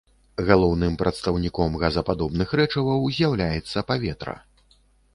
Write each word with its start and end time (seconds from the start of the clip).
Галоўным 0.45 0.95
прадстаўніком 1.01 1.77
газападобных 1.85 2.57
рэчываў 2.63 3.07
з'яўляецца 3.19 3.89
паветра. 3.93 4.33